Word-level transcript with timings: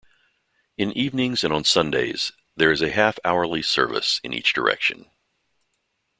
In 0.79 0.91
evenings 0.93 1.43
and 1.43 1.53
on 1.53 1.63
Sundays 1.63 2.31
there 2.55 2.71
is 2.71 2.81
a 2.81 2.89
half-hourly 2.89 3.61
service 3.61 4.19
in 4.23 4.33
each 4.33 4.51
direction. 4.51 5.05